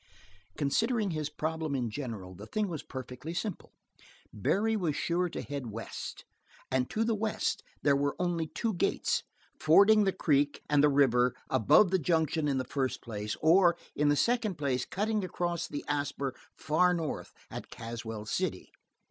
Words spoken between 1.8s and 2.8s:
general, the thing